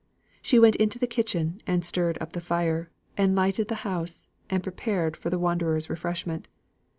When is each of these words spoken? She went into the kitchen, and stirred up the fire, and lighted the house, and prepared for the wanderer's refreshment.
She 0.41 0.57
went 0.57 0.77
into 0.77 0.97
the 0.97 1.05
kitchen, 1.05 1.61
and 1.67 1.85
stirred 1.85 2.17
up 2.19 2.31
the 2.33 2.41
fire, 2.41 2.89
and 3.17 3.35
lighted 3.35 3.67
the 3.67 3.75
house, 3.85 4.25
and 4.49 4.63
prepared 4.63 5.15
for 5.15 5.29
the 5.29 5.37
wanderer's 5.37 5.91
refreshment. 5.91 6.47